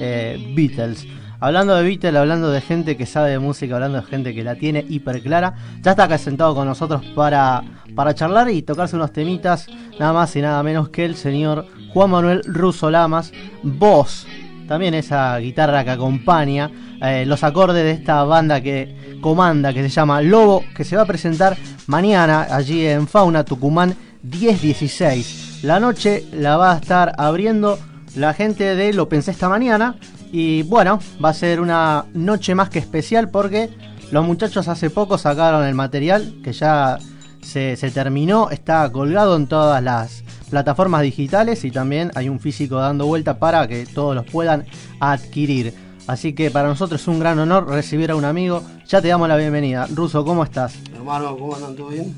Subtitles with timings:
[0.00, 1.06] eh, Beatles.
[1.40, 4.56] Hablando de Beatles, hablando de gente que sabe de música, hablando de gente que la
[4.56, 7.62] tiene hiper clara, ya está acá sentado con nosotros para,
[7.94, 9.68] para charlar y tocarse unos temitas,
[10.00, 13.32] nada más y nada menos que el señor Juan Manuel Russo Lamas,
[13.62, 14.26] voz,
[14.66, 16.70] también esa guitarra que acompaña
[17.00, 21.02] eh, los acordes de esta banda que comanda, que se llama Lobo, que se va
[21.02, 21.56] a presentar
[21.86, 25.60] mañana allí en Fauna Tucumán 1016.
[25.62, 27.78] La noche la va a estar abriendo
[28.16, 29.96] la gente de Lo Pensé esta mañana.
[30.30, 33.70] Y bueno, va a ser una noche más que especial porque
[34.10, 36.98] los muchachos hace poco sacaron el material que ya
[37.42, 43.06] se, terminó, está colgado en todas las plataformas digitales y también hay un físico dando
[43.06, 44.66] vuelta para que todos los puedan
[45.00, 45.74] adquirir.
[46.06, 48.62] Así que para nosotros es un gran honor recibir a un amigo.
[48.86, 49.86] Ya te damos la bienvenida.
[49.94, 50.74] Ruso, ¿cómo estás?
[50.94, 51.76] Hermano, ¿cómo andan?
[51.76, 52.14] ¿Todo bien?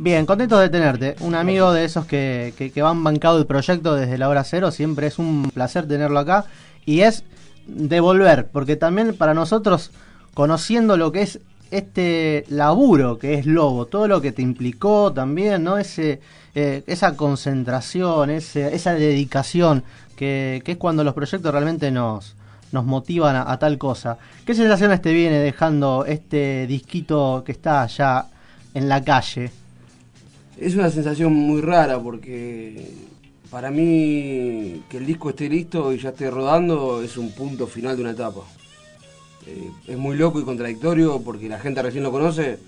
[0.00, 1.16] Bien, contento de tenerte.
[1.18, 4.70] Un amigo de esos que, que, que van bancado el proyecto desde la hora cero.
[4.70, 6.44] Siempre es un placer tenerlo acá.
[6.86, 7.24] Y es
[7.66, 9.90] devolver, porque también para nosotros,
[10.34, 11.40] conociendo lo que es
[11.72, 15.78] este laburo que es Lobo, todo lo que te implicó también, ¿no?
[15.78, 16.20] Ese,
[16.54, 19.82] eh, esa concentración, ese, esa dedicación,
[20.14, 22.36] que, que, es cuando los proyectos realmente nos,
[22.70, 24.16] nos motivan a, a, tal cosa.
[24.46, 28.26] ¿Qué sensaciones te viene dejando este disquito que está allá
[28.74, 29.50] en la calle?
[30.60, 32.90] Es una sensación muy rara porque
[33.48, 37.96] para mí que el disco esté listo y ya esté rodando es un punto final
[37.96, 38.40] de una etapa.
[39.46, 42.58] Eh, es muy loco y contradictorio porque la gente recién lo conoce,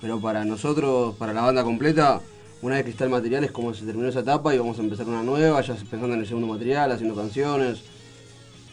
[0.00, 2.22] pero para nosotros, para la banda completa,
[2.62, 4.82] una vez que está el material es como se terminó esa etapa y vamos a
[4.82, 7.82] empezar una nueva, ya pensando en el segundo material, haciendo canciones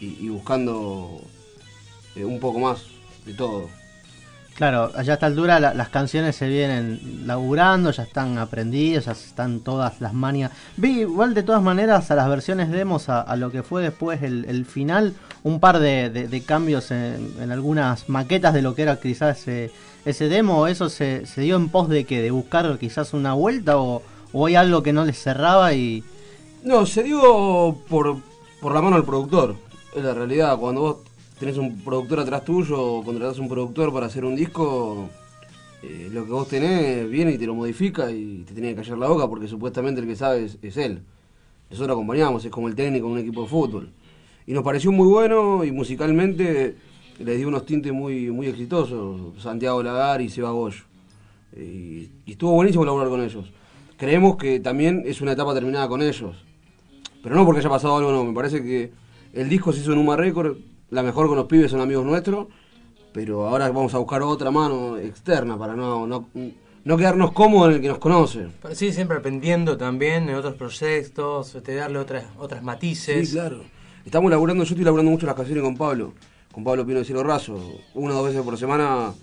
[0.00, 1.20] y, buscando
[2.16, 2.86] eh, un poco más
[3.26, 3.81] de todo.
[4.54, 9.12] Claro, allá a esta altura la, las canciones se vienen laburando, ya están aprendidas, ya
[9.12, 10.52] están todas las manias.
[10.76, 14.22] Vi igual de todas maneras a las versiones demos, a, a lo que fue después
[14.22, 19.70] el, final, un par de, cambios en, algunas maquetas de lo que era quizás ese,
[20.04, 20.66] ese demo.
[20.66, 24.02] ¿Eso se, se dio en pos de que de buscar quizás una vuelta o,
[24.32, 26.04] o hay algo que no les cerraba y...
[26.62, 28.18] No, se dio por,
[28.60, 29.56] por la mano del productor.
[29.96, 30.96] Es la realidad, cuando vos
[31.42, 35.08] tenés un productor atrás tuyo o contratás un productor para hacer un disco,
[35.82, 38.96] eh, lo que vos tenés viene y te lo modifica y te tiene que callar
[38.96, 41.02] la boca porque supuestamente el que sabe es, él.
[41.68, 43.90] Nosotros acompañamos, es como el técnico en un equipo de fútbol.
[44.46, 46.76] Y nos pareció muy bueno y musicalmente
[47.18, 50.84] les dio unos tintes muy, muy exitosos, Santiago Lagar y Seba Goyo.
[51.56, 53.50] Y, y estuvo buenísimo laburar con ellos.
[53.96, 56.36] Creemos que también es una etapa terminada con ellos.
[57.20, 58.22] Pero no porque haya pasado algo, no.
[58.22, 58.92] Me parece que
[59.32, 60.56] el disco se hizo en Uma Record,
[60.92, 62.48] la mejor con los pibes son amigos nuestros,
[63.12, 66.28] pero ahora vamos a buscar otra mano externa para no, no,
[66.84, 68.48] no quedarnos cómodos en el que nos conoce.
[68.60, 73.30] Pero sí, siempre aprendiendo también en otros proyectos, este, darle otras, otras matices.
[73.30, 73.62] Sí, claro.
[74.04, 76.12] Estamos laburando, yo estoy laburando mucho las canciones con Pablo,
[76.52, 77.58] con Pablo Pino de Cielo Raso.
[77.94, 79.14] Una o dos veces por semana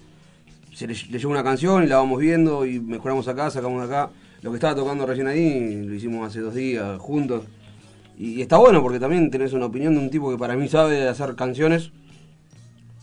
[0.74, 4.10] se le, le lleva una canción y la vamos viendo y mejoramos acá, sacamos acá.
[4.42, 7.44] Lo que estaba tocando recién ahí lo hicimos hace dos días juntos.
[8.20, 11.08] Y está bueno porque también tenés una opinión de un tipo que para mí sabe
[11.08, 11.92] hacer canciones.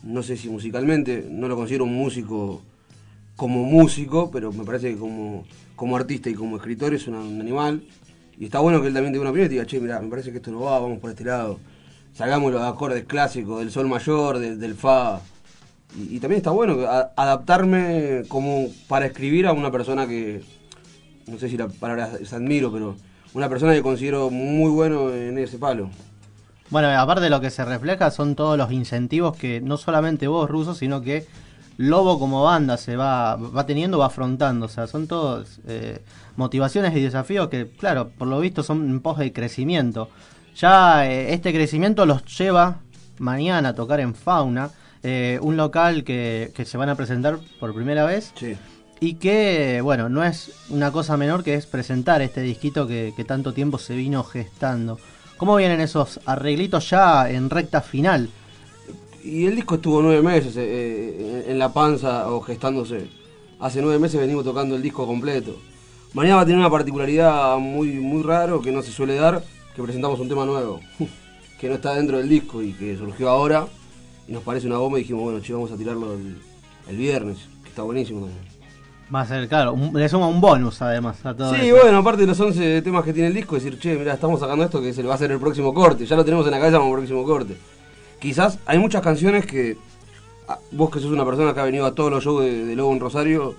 [0.03, 2.61] No sé si musicalmente, no lo considero un músico
[3.35, 7.83] como músico, pero me parece que como, como artista y como escritor es un, animal.
[8.39, 10.33] Y está bueno que él también tenga una opinión y diga, che, mira, me parece
[10.33, 11.61] que esto no va, vamos por este lado.
[12.13, 15.23] Sacamos los acordes clásicos del sol mayor, del, fa.
[15.97, 16.77] Y, también está bueno
[17.17, 20.43] adaptarme como para escribir a una persona que,
[21.27, 22.97] no sé si la palabra es admiro, pero
[23.35, 25.91] una persona que considero muy bueno en ese palo.
[26.71, 30.51] Bueno, aparte de lo que se refleja son todos los incentivos que no solamente vos,
[30.51, 31.27] Ruso, sino que
[31.79, 34.67] Lobo como banda se va, va teniendo, va afrontando.
[34.67, 36.03] O sea, son todos eh,
[36.37, 40.09] motivaciones y desafíos que, claro, por lo visto son en pos de crecimiento.
[40.57, 42.79] Ya eh, este crecimiento los lleva
[43.19, 44.71] mañana a tocar en Fauna,
[45.03, 48.33] eh, un local que, que, se van a presentar por primera vez.
[48.37, 48.57] Sí.
[48.99, 53.25] Y que, bueno, no es una cosa menor que es presentar este disquito que, que
[53.25, 54.99] tanto tiempo se vino gestando.
[55.37, 58.31] ¿Cómo vienen esos arreglitos ya en recta final?
[59.23, 63.09] Y el disco estuvo nueve meses eh, en la panza o gestándose.
[63.59, 65.57] Hace nueve meses venimos tocando el disco completo.
[66.15, 69.43] Mañana va a tener una particularidad muy, muy raro que no se suele dar,
[69.75, 70.81] que presentamos un tema nuevo,
[71.61, 73.67] que no está dentro del disco y que surgió ahora.
[74.27, 76.39] Y nos parece una bomba y dijimos, bueno, che, vamos a tirarlo el,
[76.89, 78.56] el viernes, que está buenísimo también.
[79.15, 81.77] Va a ser, claro, un, le suma un bonus además a todo Sí, eso.
[81.77, 84.65] bueno, aparte de los 11 temas que tiene el disco, decir, che, mira, estamos sacando
[84.65, 86.05] esto que se le va a hacer el próximo corte.
[86.07, 87.57] Ya lo tenemos en la cabeza como próximo corte.
[88.19, 89.77] Quizás hay muchas canciones que
[90.49, 92.75] ah, vos que sos una persona que ha venido a todos los shows de, de
[92.75, 93.55] Lobo en Rosario,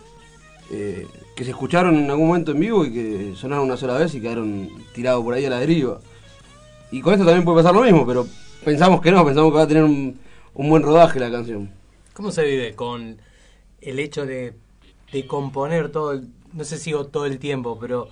[0.70, 4.14] eh, que se escucharon en algún momento en vivo y que sonaron una sola vez
[4.16, 6.00] y quedaron tirados por ahí a la deriva.
[6.92, 8.28] Y con esto también puede pasar lo mismo, pero
[8.66, 10.20] pensamos que no, pensamos que va a tener un,
[10.56, 11.70] un buen rodaje la canción.
[12.14, 13.18] ¿Cómo se vive con
[13.80, 14.54] el hecho de,
[15.12, 18.10] de componer todo, el- no sé si digo todo el tiempo, pero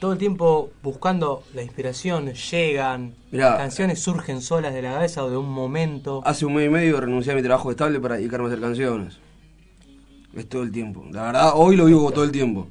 [0.00, 3.56] todo el tiempo buscando la inspiración, llegan, Mirá.
[3.56, 6.22] canciones surgen solas de la cabeza o de un momento.
[6.24, 9.18] Hace un mes y medio renuncié a mi trabajo estable para dedicarme a hacer canciones.
[10.34, 11.04] Es todo el tiempo.
[11.10, 12.68] La verdad, hoy lo vivo todo el tiempo.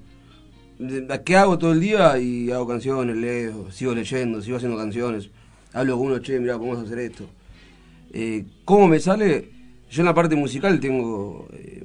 [1.26, 2.18] ¿Qué hago todo el día?
[2.20, 5.30] Y hago canciones, leo, sigo leyendo, sigo haciendo canciones.
[5.74, 7.26] Hablo con uno, che, mira, a hacer esto.
[8.14, 9.50] Eh, ¿Cómo me sale?
[9.90, 11.82] Yo en la parte musical tengo eh,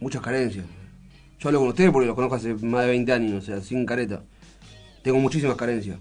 [0.00, 0.64] muchas carencias.
[1.40, 3.86] Yo hablo con ustedes porque los conozco hace más de 20 años, o sea, sin
[3.86, 4.22] careta.
[5.02, 5.98] Tengo muchísimas carencias.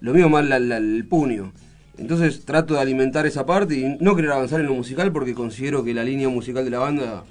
[0.00, 1.52] Lo mío más la- la- el puño.
[1.98, 5.82] Entonces trato de alimentar esa parte y no querer avanzar en lo musical porque considero
[5.82, 7.24] que la línea musical de la banda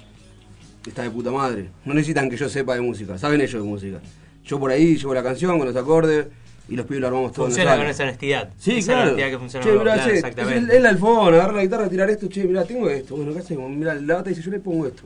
[0.86, 1.68] está de puta madre.
[1.84, 4.00] No necesitan que yo sepa de música, saben ellos de música.
[4.44, 6.26] Yo por ahí llevo la canción con los acordes
[6.68, 8.50] y los pibes lo armamos todo Funciona con esa honestidad.
[8.58, 9.02] Sí, esa claro.
[9.12, 10.58] honestidad que funciona che, con- mirá, che, exactamente.
[10.58, 13.14] es el, el alfón, agarra la guitarra, tirar esto, che, mirá, tengo esto.
[13.16, 13.70] Bueno, ¿qué hacemos?
[13.70, 15.04] Mirá, la bata dice, yo le pongo esto.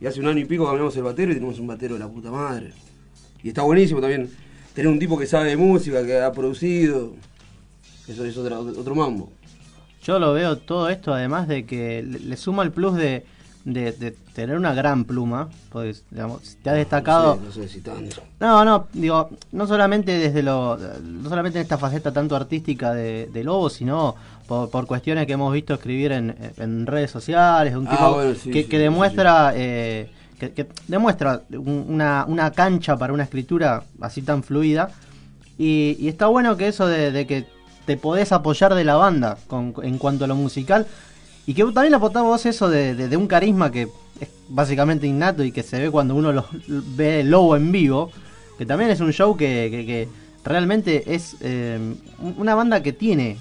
[0.00, 2.08] Y hace un año y pico cambiamos el batero y tenemos un batero de la
[2.08, 2.72] puta madre.
[3.42, 4.30] Y está buenísimo también
[4.74, 7.14] tener un tipo que sabe de música, que ha producido.
[8.06, 9.30] Eso es otra- otro mambo.
[10.02, 13.24] Yo lo veo todo esto, además de que le, suma el plus de,
[13.64, 17.40] de- de tener una gran pluma, pues digamos, te ha destacado.
[17.42, 17.66] No sé, no
[18.10, 18.20] sé.
[18.38, 23.26] No, no, digo, no solamente desde lo, no solamente en esta faceta tanto artística de,
[23.32, 24.14] de Lobo, sino
[24.46, 28.34] por, por cuestiones que hemos visto escribir en, en redes sociales, un Ah, tipo bueno,
[28.34, 33.12] sí, que, sí, que sí, demuestra, eh, que, que demuestra un- una, una cancha para
[33.12, 34.90] una escritura así tan fluida.
[35.58, 37.46] Y, y está bueno que eso de, de que
[37.86, 40.86] te podés apoyar de la banda con, en cuanto a lo musical.
[41.46, 43.82] Y que también aportás vos eso de, de- de un carisma que
[44.20, 48.10] es básicamente innato y que se ve cuando uno lo, ve el lobo en vivo.
[48.58, 50.08] Que también es un show que, que-
[50.44, 51.78] realmente es eh,
[52.18, 53.36] un- una banda que tiene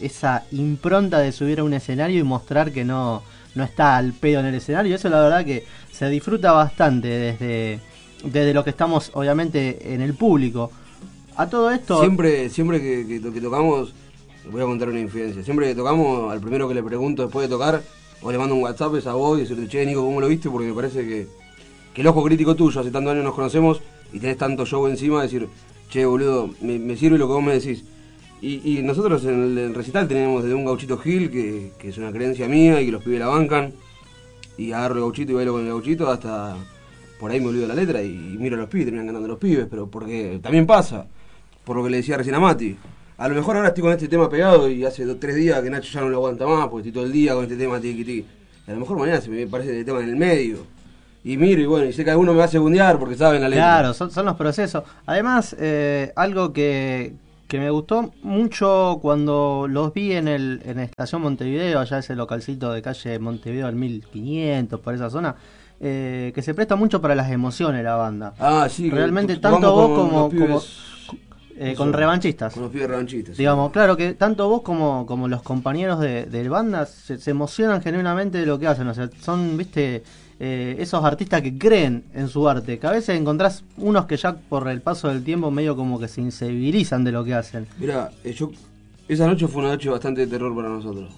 [0.00, 3.22] esa impronta de subir a un escenario y mostrar que no,
[3.54, 4.94] no está al pedo en el escenario.
[4.94, 7.80] Eso la verdad que se disfruta bastante desde,
[8.24, 10.70] desde lo que estamos obviamente en el público.
[11.36, 12.00] A todo esto...
[12.00, 13.92] Siempre, siempre que, que to- que tocamos,
[14.50, 15.42] voy a contar una infidencia.
[15.42, 17.82] Siempre que tocamos, al primero que le pregunto después de tocar,
[18.22, 20.48] o le mando un WhatsApp es a vos y decirle, che, Nico, ¿cómo lo viste?
[20.48, 21.26] Porque me parece que,
[21.92, 23.80] que el ojo crítico tuyo, hace tantos años nos conocemos
[24.12, 25.48] y tenés tanto show encima, decir,
[25.90, 27.84] che, boludo, me, me sirve lo que vos me decís.
[28.46, 32.46] Y, nosotros en el, recital tenemos desde un gauchito Gil, que, que es una creencia
[32.46, 33.72] mía y que los pibes la bancan,
[34.58, 36.54] y agarro el gauchito y bailo con el gauchito hasta
[37.18, 39.66] por ahí me olvido la letra y, miro a los pibes, terminan ganando los pibes,
[39.70, 41.06] pero porque también pasa,
[41.64, 42.76] por lo que le decía recién a Mati.
[43.16, 45.90] A lo mejor ahora estoy con este tema pegado y hace tres días que Nacho
[45.90, 48.26] ya no lo aguanta más, porque estoy todo el día con este tema tiqui tiqui.
[48.66, 50.58] A lo mejor mañana se me parece el tema en el medio.
[51.22, 53.48] Y miro y bueno, y sé que alguno me va a segundear porque saben la
[53.48, 53.64] letra.
[53.64, 54.84] Claro, son, son los procesos.
[55.06, 57.14] Además, eh, algo que,
[57.48, 62.72] que me gustó mucho cuando los vi en el en Estación Montevideo, allá ese localcito
[62.72, 65.36] de calle Montevideo al 1500, por esa zona,
[65.80, 68.34] eh, que se presta mucho para las emociones la banda.
[68.38, 68.90] Ah, sí.
[68.90, 70.30] Realmente, tanto vos como
[71.56, 72.52] eh, con revanchistas.
[72.54, 73.36] Con los pibes revanchistas.
[73.36, 73.42] sí.
[73.42, 77.80] Digamos, claro que tanto vos como, como los compañeros de, de banda se, se emocionan
[77.82, 78.86] genuinamente de lo que hacen.
[78.88, 80.02] O sea, son, viste,
[80.40, 82.78] eh, esos artistas que creen en su arte.
[82.78, 86.08] Que a veces encontrás unos que ya por el paso del tiempo medio como que
[86.08, 87.66] se insensibilizan de lo que hacen.
[87.78, 88.50] Mira, eh, yo
[89.06, 91.12] esa noche fue una noche bastante de terror para nosotros.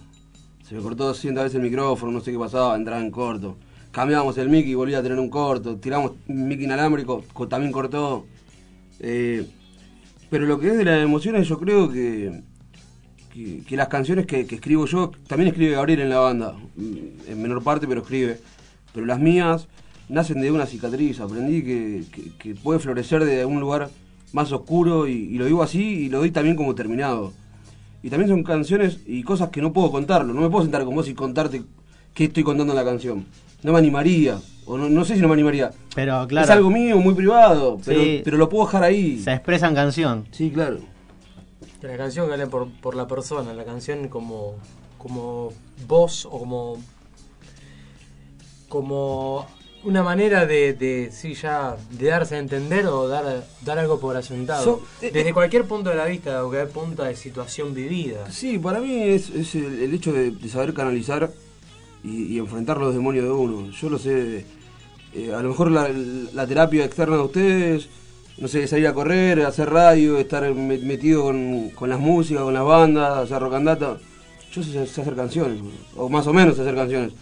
[0.68, 3.56] Se me cortó 200 veces el micrófono, no sé qué pasaba, entraba en corto.
[3.92, 5.76] Cambiábamos el mic y volvía a tener un corto.
[5.76, 8.26] Tiramos mic inalámbrico, co- también cortó.
[9.00, 9.46] Eh,
[10.30, 12.42] pero lo que es de las emociones, yo creo que,
[13.32, 17.62] que, las canciones que, escribo yo, también escribe Gabriel en la banda, mm, en menor
[17.62, 18.40] parte, pero escribe.
[18.94, 19.68] Pero las mías
[20.08, 21.20] nacen de una cicatriz.
[21.20, 23.90] Aprendí que, que- que puede florecer de un lugar
[24.32, 27.32] más oscuro y, y lo digo así y lo doy también como terminado.
[28.02, 30.32] Y también son canciones y cosas que no puedo contarlo.
[30.32, 31.62] No me puedo sentar con vos y contarte
[32.16, 33.26] qué estoy contando en la canción.
[33.62, 34.40] No me animaría.
[34.64, 35.70] O no, no sé si no me animaría.
[35.94, 37.78] Pero claro, Es algo mío, muy privado.
[37.84, 38.22] Pero, Sí.
[38.24, 39.20] pero lo puedo dejar ahí.
[39.22, 40.26] se expresa en canción.
[40.32, 40.78] Sí, claro.
[41.82, 44.54] La canción que habla por, por la persona, la canción como,
[44.98, 45.52] como
[45.86, 46.78] voz o como,
[48.68, 49.46] como
[49.84, 54.16] una manera de, de, sí, ya, de darse a entender o dar, dar algo por
[54.16, 54.64] asentado.
[54.64, 55.34] So- eh, Desde eh.
[55.34, 58.28] cualquier punto de la vista, o cualquier punto de situación vivida.
[58.32, 61.30] Sí, para mí es, es el, el hecho de, de saber canalizar
[62.06, 63.70] y, enfrentar los demonios de uno.
[63.70, 64.44] Yo lo sé,
[65.14, 67.88] eh, a lo mejor la, terapia externa de ustedes,
[68.38, 72.54] no sé, salir a correr, hacer radio, estar me- metido con, con las músicas, con
[72.54, 73.96] las bandas, hacer rock and data.
[74.52, 75.60] Yo sé, hacer canciones,
[75.96, 77.12] o más o menos hacer canciones.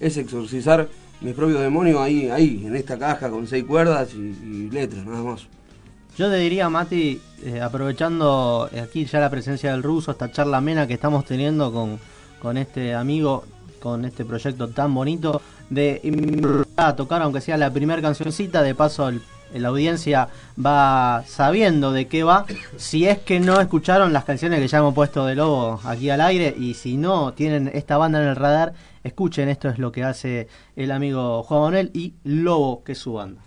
[0.00, 0.88] Es exorcizar
[1.20, 5.22] mis propios demonios ahí, ahí, en esta caja con seis cuerdas y, y letras, nada
[5.22, 5.46] más.
[6.18, 10.86] Yo te diría, Mati, eh, aprovechando aquí ya la presencia del ruso, esta charla amena
[10.86, 11.98] que estamos teniendo con,
[12.40, 13.44] con este amigo,
[13.82, 16.00] con este proyecto tan bonito, de
[16.96, 19.20] tocar, aunque sea la primera cancioncita, de paso el-
[19.54, 20.28] la audiencia
[20.64, 22.46] va sabiendo de qué va.
[22.76, 26.22] Si es que no escucharon las canciones que ya hemos puesto de Lobo aquí al
[26.22, 28.72] aire, y si no tienen esta banda en el radar,
[29.04, 33.12] escuchen, esto es lo que hace el amigo Juan Manuel y Lobo, que es su
[33.14, 33.42] banda.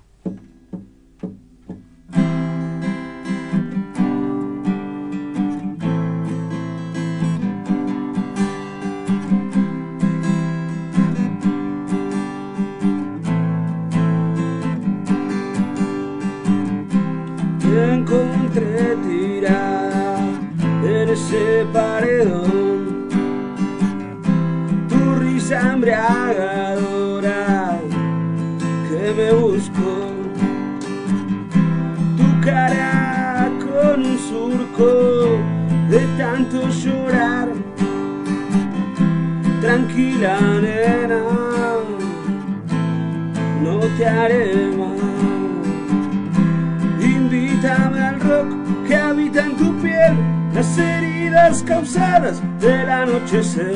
[47.00, 48.48] Invítame al rock
[48.88, 50.16] que habita en tu piel,
[50.54, 53.76] las heridas causadas del anochecer.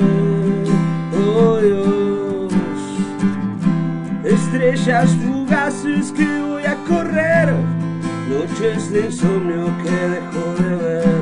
[1.13, 2.51] Oh Dios,
[4.23, 7.53] estrellas fugaces que voy a correr,
[8.27, 11.18] noches de insomnio que dejo de ver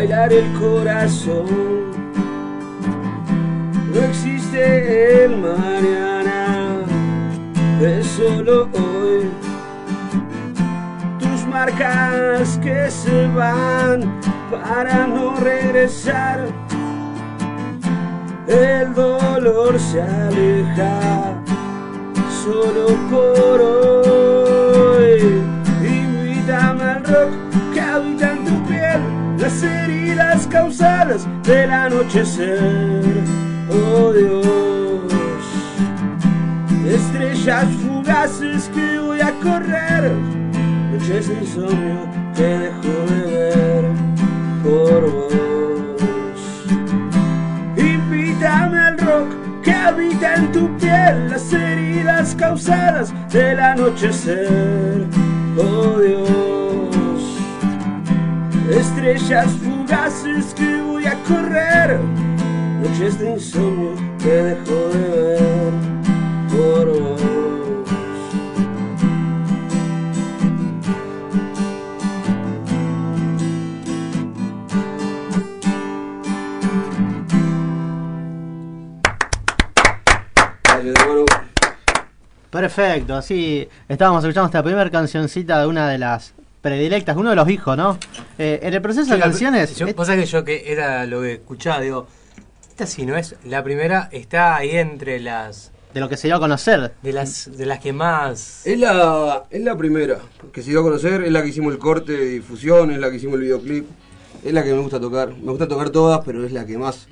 [0.00, 1.46] bailar el corazón.
[3.92, 6.78] No existe el mañana,
[7.82, 9.30] es solo hoy.
[11.18, 16.46] Tus marcas que se van para no regresar.
[18.46, 21.42] El dolor se aleja
[22.42, 25.42] solo por hoy.
[25.84, 27.39] Invítame al rock
[29.60, 33.02] las heridas causadas del anochecer.
[33.68, 35.12] Oh Dios,
[36.86, 40.12] estrellas fugaces que voy a correr,
[40.92, 43.84] noches de insomnio que dejo de ver
[44.62, 45.30] por vos.
[47.76, 49.28] Invítame al rock
[49.62, 55.06] que habita en tu piel, las heridas causadas del anochecer.
[55.56, 56.59] Oh Dios,
[58.78, 61.98] estrellas fugaces que voy a correr,
[62.82, 65.72] noches de insomnio que dejo de ver
[66.50, 67.20] por vos.
[82.50, 87.48] Perfecto, así estábamos escuchando esta primera cancioncita de una de las predilectas, uno de los
[87.48, 87.98] hijos, ¿no?
[88.38, 91.22] Eh, en el proceso de Sí, canciones, Yo, eh, pasa que yo que era lo
[91.22, 92.06] que escuchaba, digo,
[92.68, 96.36] esta si no es la primera, está ahí entre las de lo que se dio
[96.36, 96.92] a conocer.
[97.02, 100.18] de las de las que más Es la, es la primera
[100.52, 103.10] que se dio a conocer, es la que hicimos el corte de difusión, es la
[103.10, 103.86] que hicimos el videoclip,
[104.44, 105.30] es la que me gusta tocar.
[105.30, 107.08] Me gusta tocar todas, pero es la que más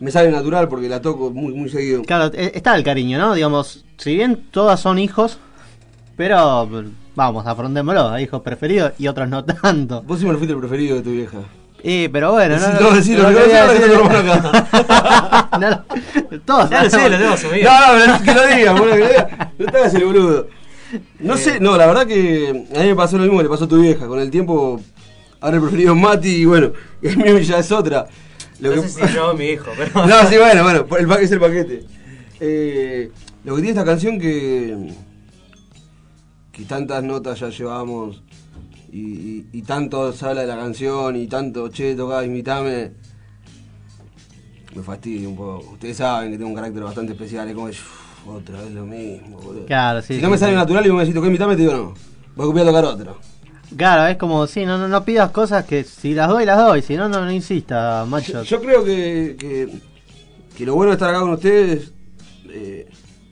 [0.00, 2.02] me sale natural porque la toco muy, muy seguido.
[2.02, 3.34] Claro, eh, está el cariño, ¿no?
[3.34, 5.38] Digamos, si bien todas son hijos,
[6.16, 6.38] pero
[7.14, 10.02] vamos, afrontémoslo, hay hijos preferidos y otros no tanto.
[10.02, 11.38] Vos siempre fuiste el preferido de tu vieja.
[11.82, 13.30] Y, pero bueno, no, no, decilo, no
[15.58, 15.84] No, no,
[16.44, 17.70] todos Ya lo sé, lo tengo subido.
[17.70, 19.52] No, no, pero que lo diga, boludo, que lo diga.
[19.58, 20.48] No te hagas el boludo.
[21.20, 23.64] No sé, no, la verdad que a mí me pasó lo mismo que le pasó
[23.64, 24.06] a tu vieja.
[24.06, 24.80] Con el tiempo,
[25.40, 28.06] ahora el preferido es Mati y bueno, y el mío ya es otra.
[28.60, 31.22] Lo no que- sé si yo o mi hijo, pero No, sí, bueno, bueno, el
[31.24, 31.84] es el paquete.
[32.40, 33.10] Eh,
[33.44, 34.92] lo que tiene esta canción que.
[36.52, 38.22] Que tantas notas ya llevamos
[38.92, 42.92] y, y- y tanto se habla de la canción y tanto, che, toca, invitame.
[44.74, 45.70] Me fastidia un poco.
[45.72, 49.38] Ustedes saben que tengo un carácter bastante especial, es como, "Uf, otra vez lo mismo,
[49.38, 49.66] boludo.
[49.66, 50.08] Claro, sí.
[50.08, 51.94] si sí, no me sale natural y me decís, toca, invitame, te digo no.
[52.36, 53.18] Voy a copiar a tocar otro.
[53.76, 56.82] Claro, es como, sí, no, no, no pidas cosas que si las doy, las doy,
[56.82, 58.42] si no, no, no insista, macho.
[58.42, 59.68] Yo, yo creo que, que,
[60.56, 61.92] que lo bueno de estar acá con ustedes
[62.48, 62.88] eh,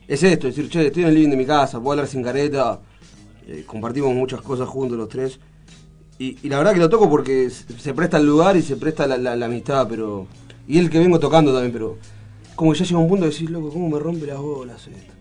[0.06, 2.22] es esto, es decir, che, estoy en el living de mi casa, puedo hablar sin
[2.22, 2.80] careta,
[3.48, 5.40] eh, compartimos muchas cosas juntos los tres.
[6.20, 9.46] Y, la verdad que lo toco porque se presta el lugar y se presta la
[9.46, 10.26] amistad, pero.
[10.66, 11.96] Y el que vengo tocando también, pero.
[12.54, 15.12] como que ya llega un punto de decir, loco, ¿cómo me rompe las bolas esto?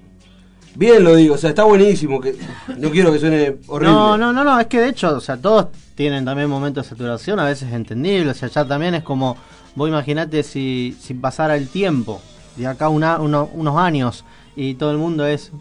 [0.75, 2.35] Bien lo digo, o sea, está buenísimo, que
[2.77, 3.93] no quiero que suene horrible.
[3.93, 6.89] No, no, no, no, es que de hecho, o sea, todos tienen también momentos de
[6.89, 9.37] saturación, a veces entendible, o sea, ya también es como,
[9.75, 12.21] vos imaginate si, si pasara el tiempo,
[12.57, 14.23] de acá una, uno- unos años,
[14.55, 15.51] y todo el mundo es,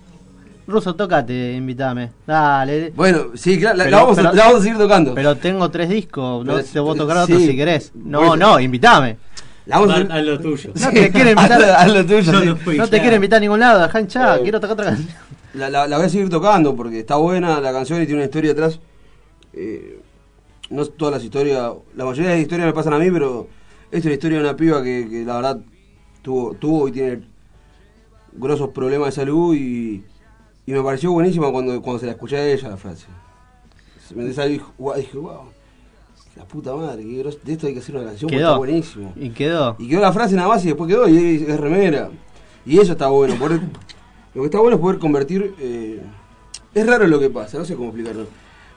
[0.67, 2.93] Ruso, tocate, invítame, dale.
[2.97, 5.15] Bueno, sí, claro, la, Pero- la vamos, a- pero- la vamos a seguir tocando.
[5.15, 7.47] Pero tengo tres discos, no te voy a tocar otro sí.
[7.47, 7.93] si querés.
[7.95, 9.17] No, no, invítame.
[9.67, 10.71] la vamos a Haz lo tuyo.
[10.81, 11.63] No te quiere invitar.
[11.63, 12.47] haz, lo- tuyo, Yo sí.
[12.47, 12.79] no fui.
[12.79, 14.41] No te quiere invitar a ningún lado, dejá hinchada, Eh.
[14.43, 15.09] quiero tocar otra canción.
[15.55, 18.25] La, la- la voy a seguir tocando porque está buena la canción y tiene una
[18.27, 18.81] historia atrás.
[19.53, 20.01] Eh,
[20.71, 23.47] no todas las historias, la mayoría de las historias me pasan a mí, pero
[23.87, 25.61] esta es la historia de una piba que, que la verdad
[26.23, 27.21] tuvo, tuvo y tiene
[28.33, 30.05] grosos problemas de salud y,
[30.67, 33.07] y me pareció buenísima cuando, cuando se la escuché a ella la frase.
[34.15, 35.41] Me dije, wow, dije, wow,
[36.37, 38.41] la puta madre, de esto hay que hacer una canción Quedó.
[38.49, 39.13] está buenísimo.
[39.17, 39.75] Y quedó.
[39.79, 42.11] Y quedó la frase nada más y después quedó y es, es remera.
[42.65, 43.35] Y eso está bueno.
[43.37, 43.61] poder-
[44.35, 45.55] lo que está bueno es poder convertir.
[45.59, 46.03] eh,
[46.75, 48.27] es raro lo que pasa, no sé cómo explicarlo.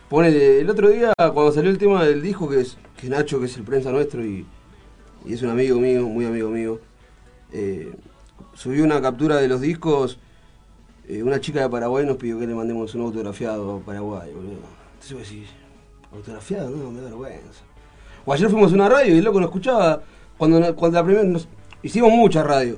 [0.08, 3.46] Ponele, el otro día, cuando salió el tema del disco, que es que Nacho, que
[3.46, 4.46] es el prensa nuestro y,
[5.26, 6.80] y es un amigo mío, muy amigo mío,
[7.52, 7.94] eh,
[8.56, 10.18] subió una captura de los discos.
[11.10, 14.60] Eh, una chica de Paraguay nos pidió que le mandemos un autografiado a Paraguay, boludo.
[14.94, 15.50] Entonces vos decís,
[16.14, 17.64] autografiado, no, me da vergüenza.
[18.26, 20.02] O ayer fuimos a una radio y el loco nos escuchaba.
[20.38, 21.48] Cuando, cuando la primera nos
[21.84, 22.78] hicimos mucha radio.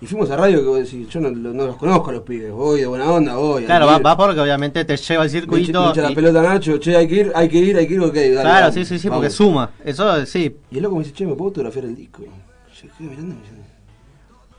[0.00, 2.52] Y fuimos a radio que vos decís, yo no, no los conozco a los pibes,
[2.52, 3.64] voy de buena onda, voy.
[3.64, 5.84] Claro, hay va, porque obviamente te lleva echa- circuito.
[5.86, 7.94] me echa la y- pelota Nacho, che, hay que ir, hay que ir, hay que
[7.94, 9.22] ir, ok, dale, claro, sí, sí, sí, vamos.
[9.24, 9.70] porque suma.
[9.82, 10.54] Eso sí.
[10.70, 12.22] Y el loco me dice, che, ¿me puedo autografiar el disco?
[12.24, 13.52] Yo quedé mirando y me dice,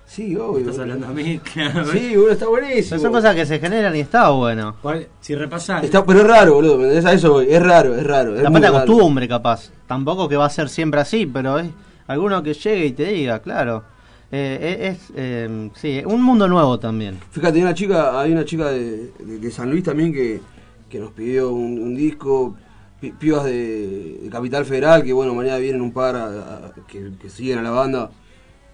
[0.07, 0.59] sí, obvio.
[0.59, 0.93] Estás boludo".
[0.95, 1.85] hablando a mí, claro.
[1.91, 2.99] Sí, boludo, está buenísimo.
[2.99, 4.75] Son cosas que se generan y está bueno.
[4.81, 7.05] ¿Cuál- Si repasás, Está, pero es raro, boludo, ¿me entendés?
[7.05, 8.35] a eso voy, es raro, es raro.
[8.35, 8.91] Es La muy parte de raro.
[8.93, 9.69] costumbre, capaz.
[9.85, 11.67] Tampoco que va a ser siempre así, pero es
[12.07, 13.83] alguno que llegue y te diga, claro.
[14.31, 17.17] Eh, es, eh, sí, un mundo nuevo también.
[17.31, 20.41] Fíjate, hay una chica, hay una chica de, de- de San Luis también que,
[20.89, 22.55] que nos pidió un, un disco,
[22.99, 27.11] pi- pibas de, de Capital Federal, que bueno, mañana vienen un par a- a- que,
[27.21, 28.09] que siguen a la banda.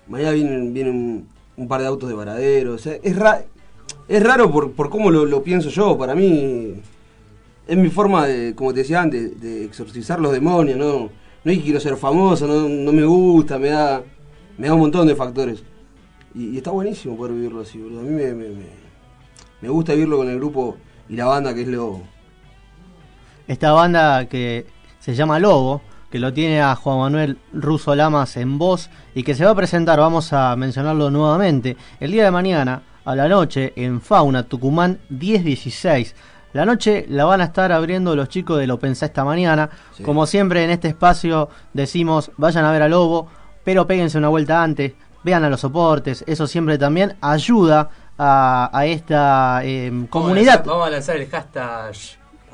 [0.07, 2.73] Mañana vienen, vienen un, par de autos de varadero.
[2.73, 3.43] O sea, es, ra-
[4.07, 5.97] es raro por, por cómo lo, pienso yo.
[5.97, 6.73] Para mí
[7.67, 10.77] es mi forma de, como te decía antes, de exorcizar los demonios.
[10.77, 11.09] No,
[11.43, 14.01] no quiero ser famoso, no, no me gusta, me da,
[14.57, 15.63] me da un montón de factores.
[16.35, 17.99] Y, y está buenísimo poder vivirlo así, boludo.
[18.01, 18.83] A mí me, me, me-
[19.61, 20.75] me gusta vivirlo con el grupo
[21.07, 22.01] y la banda que es Lobo.
[23.47, 24.65] Esta banda que
[24.99, 25.81] se llama Lobo,
[26.13, 29.55] que lo tiene a Juan Manuel Russo Lamas en voz y que se va a
[29.55, 34.99] presentar, vamos a mencionarlo nuevamente, el día de mañana a la noche en Fauna, Tucumán
[35.09, 36.15] 1016.
[36.53, 39.71] La noche la van a estar abriendo los chicos de Lo Pensá esta mañana.
[39.97, 40.03] Sí.
[40.03, 43.27] Como siempre en este espacio decimos, vayan a ver a Lobo,
[43.63, 48.85] pero péguense una vuelta antes, vean a los soportes, eso siempre también ayuda a, a
[48.85, 50.53] esta eh, vamos a comunidad.
[50.63, 51.93] lanzar- Vamos a lanzar el hashtag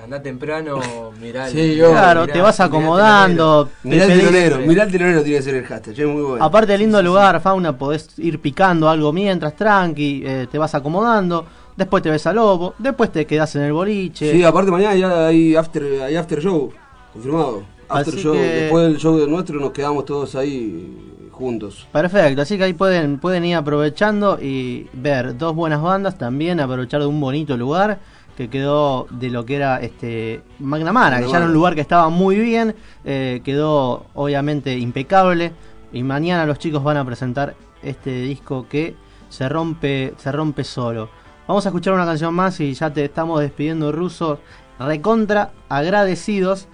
[0.03, 0.79] Andá temprano,
[1.19, 3.69] mirá el- Sí, yo- Claro, mirá- te vas acomodando.
[3.83, 6.43] Mirá el telonero, mirá el telonero tiene que ser el hashtag, es muy bueno.
[6.43, 12.01] Aparte lindo lugar, fauna, podés ir picando algo mientras, tranqui, eh, te vas acomodando, después
[12.01, 14.31] te ves a lobo, después te quedás en el boliche.
[14.31, 16.71] Sí, aparte mañana ya hay after, hay after show,
[17.13, 17.63] confirmado.
[17.89, 21.87] After Así show, que- después del show nuestro nos quedamos todos ahí juntos.
[21.91, 27.01] Perfecto, así que ahí pueden, pueden ir aprovechando y ver dos buenas bandas, también aprovechar
[27.01, 27.99] de un bonito lugar
[28.39, 32.07] que quedó de lo que era este Magnamara, que ya era un lugar que estaba
[32.07, 32.73] muy bien,
[33.03, 35.51] eh, quedó obviamente impecable
[35.91, 38.95] y mañana los chicos van a presentar este disco que
[39.27, 41.09] se rompe, se rompe solo.
[41.49, 44.39] Vamos a escuchar una canción más y ya te estamos despidiendo ruso,
[44.79, 46.69] recontra agradecidos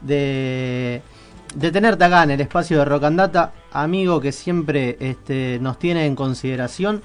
[0.00, 1.02] de,
[1.56, 6.14] de tenerte acá en el espacio de Rocandata, amigo que siempre este, nos tiene en
[6.14, 7.02] consideración,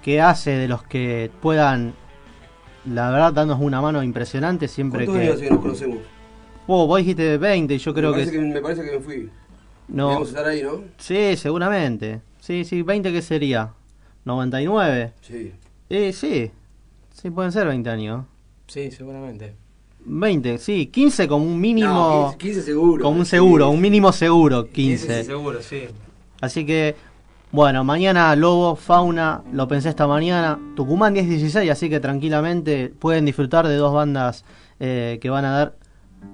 [0.00, 1.94] que hace de los que puedan,
[2.86, 5.44] la verdad, darnos una mano impresionante siempre ¿Cuántos que...
[5.44, 5.98] que nos conocemos?
[6.66, 8.24] Oh, vos dijiste 20 y yo creo me, que...
[8.24, 8.44] parece que...
[8.54, 9.30] Me parece que me fui.
[9.88, 10.82] No, Debemos estar ahí, ¿no?
[10.98, 12.20] sí, seguramente.
[12.40, 13.70] Sí, sí, 20 que sería.
[14.24, 15.12] 99.
[15.22, 15.52] Sí.
[15.88, 16.50] Eh, sí.
[17.14, 18.24] Sí, pueden ser 20 años.
[18.66, 19.54] Sí, seguramente.
[20.04, 21.88] 20, sí, 15 como un mínimo...
[21.88, 23.02] No, 15, 15 seguro.
[23.02, 23.30] como un Sí.
[23.30, 25.20] seguro, un mínimo seguro, 15.
[25.22, 25.84] Sí, seguro, sí.
[26.40, 26.94] Así que,
[27.50, 33.66] bueno, mañana Lobo, Fauna, lo pensé esta mañana, Tucumán 10-16, así que tranquilamente pueden disfrutar
[33.66, 34.44] de dos bandas
[34.80, 35.74] eh, que van a dar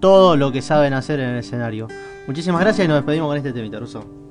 [0.00, 1.88] todo lo que saben hacer en el escenario.
[2.26, 4.23] Muchísimas gracias y nos despedimos con este temita, Russo.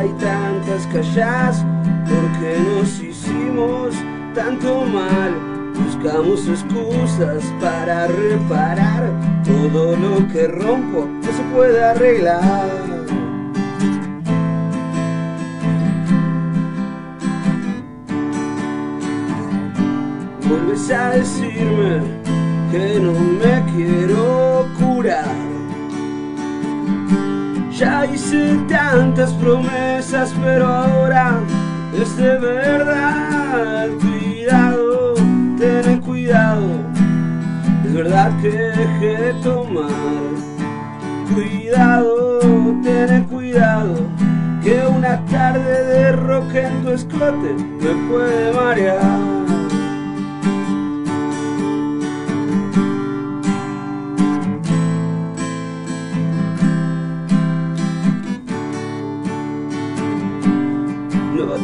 [0.00, 1.64] Cosa y tantas callas,
[2.04, 3.94] porque nos hicimos
[4.34, 5.34] tanto mal.
[5.84, 9.10] Buscamos excusas para reparar
[9.44, 12.68] todo lo que rompo, no se puede arreglar.
[20.48, 22.00] Vuelves a decirme
[22.70, 24.49] que no me quiero
[28.12, 31.40] hice tantas promesas, pero ahora
[32.00, 33.88] es de verdad.
[34.00, 35.14] Cuidado,
[35.58, 36.66] ten cuidado.
[37.84, 39.90] Es verdad que dejé de tomar.
[41.34, 42.40] Cuidado,
[42.82, 43.94] ten cuidado.
[44.62, 49.39] Que una tarde de rock en tu escote me puede marear.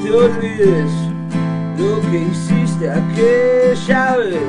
[0.06, 0.92] Te olvides
[1.78, 4.40] lo que hiciste aquella vez.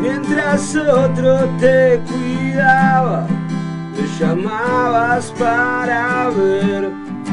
[0.00, 3.26] Mientras otro te cuidaba,
[3.94, 6.90] me llamabas para ver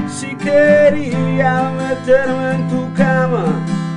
[0.08, 3.46] si quería meterme en tu cama,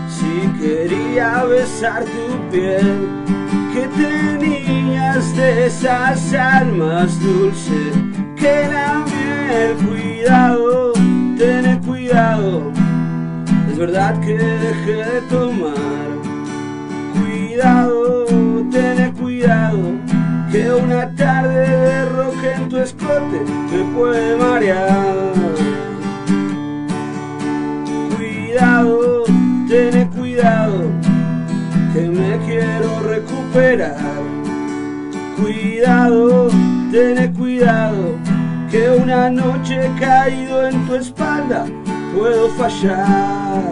[0.09, 3.09] si quería besar tu piel.
[3.75, 7.95] Que tenías de esas almas dulces
[8.37, 10.88] que la miel, cuidado,
[11.39, 12.73] ten cuidado.
[13.71, 16.09] Es verdad que dejé de tomar.
[17.15, 18.27] Cuidado,
[18.71, 19.79] ten cuidado.
[20.51, 23.41] Que una tarde de rock en tu escote
[23.73, 25.33] me puede marear.
[28.17, 29.25] Cuidado,
[29.69, 30.83] ten cuidado.
[31.93, 33.97] Que me quiero recuperar.
[35.37, 36.49] Cuidado,
[36.91, 38.28] ten cuidado
[38.71, 41.67] que una noche caído en tu espalda
[42.15, 43.63] puedo fallar.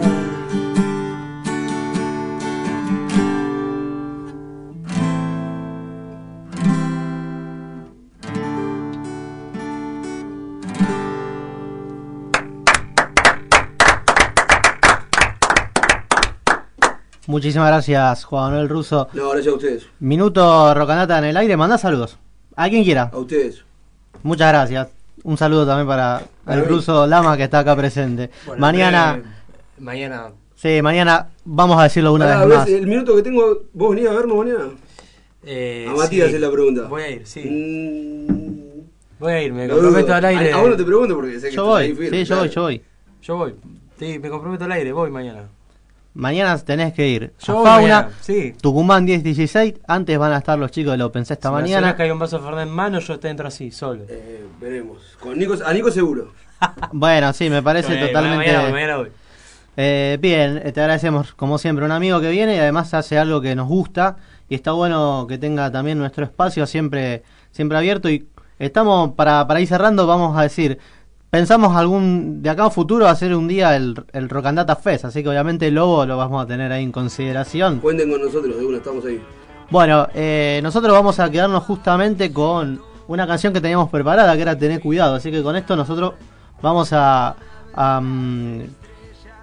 [17.27, 19.09] Muchísimas gracias, Juan Manuel Russo.
[19.13, 19.87] No, gracias a ustedes.
[19.99, 22.17] Minuto Rocanata en el aire, manda saludos.
[22.55, 23.11] A quien quiera.
[23.13, 23.67] A ustedes.
[24.23, 24.87] Muchas gracias.
[25.23, 28.29] Un saludo también para el ruso Lama que está acá presente.
[28.45, 29.23] Bueno, mañana, eh,
[29.79, 30.27] mañana.
[30.55, 32.67] sí, mañana vamos a decirlo una vez ¿ves más.
[32.69, 34.69] El minuto que tengo, ¿vos venís a vernos mañana?
[35.43, 36.83] eh, a Matías sí, es la pregunta.
[36.87, 37.41] Voy a ir, sí.
[37.41, 38.81] Mm,
[39.19, 40.15] Voy a ir, me lo comprometo dudo.
[40.15, 40.51] al aire.
[40.53, 42.23] A, a vos no te pregunto porque sé que Yo estás voy, ahí firme, sí,
[42.25, 42.81] yo voy, yo voy.
[43.21, 43.55] Yo voy.
[43.99, 45.43] Sí, me comprometo al aire, voy mañana.
[46.17, 48.55] Mañana tenés que ir Yo a Fauna, sí.
[48.59, 49.75] Tucumán 1016.
[49.87, 51.95] Antes van a estar los chicos de lo pensé esta Si mañana.
[51.95, 54.03] que hay un vaso de Fernet en mano, yo te entro así, solo.
[54.09, 54.97] Eh, veremos.
[55.19, 56.33] Con Nico, a Nico seguro.
[56.91, 58.47] Bueno, sí, me parece totalmente.
[58.47, 59.11] Mañana, mañana voy.
[59.79, 63.39] Eh, bien, eh, te agradecemos como siempre un amigo que viene y además hace algo
[63.39, 64.17] que nos gusta
[64.49, 68.27] y está bueno que tenga también nuestro espacio siempre siempre abierto y
[68.57, 70.79] estamos para, para ir cerrando vamos a decir
[71.29, 75.29] pensamos algún de acá a futuro hacer un día el, el Rocandata Fest así que
[75.29, 78.77] obviamente el logo lo vamos a tener ahí en consideración Cuenten con nosotros, de una,
[78.77, 79.21] estamos ahí.
[79.69, 84.57] bueno eh, nosotros vamos a quedarnos justamente con una canción que teníamos preparada que era
[84.57, 86.13] Tener Cuidado así que con esto nosotros
[86.61, 87.35] vamos a,
[87.73, 88.61] a, mm,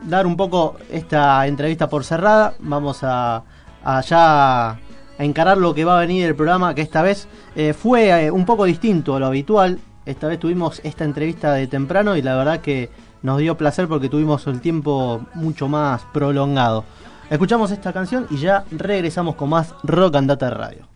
[0.03, 2.55] dar un poco esta entrevista por cerrada.
[2.61, 3.43] Vamos a,
[3.83, 4.79] a ya a
[5.19, 8.45] encarar lo que va a venir el programa, que esta vez eh, fue eh, un
[8.45, 9.79] poco distinto a lo habitual.
[10.07, 12.91] Esta vez tuvimos esta entrevista de temprano y la verdad que
[13.23, 16.85] nos dio placer porque tuvimos el tiempo mucho más prolongado.
[17.31, 20.94] Escuchamos esta canción y ya regresamos con más Rock and Data Radio.